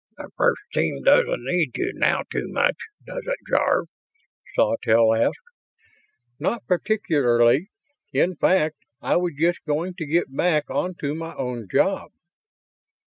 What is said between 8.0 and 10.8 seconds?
In fact, I was just going to get back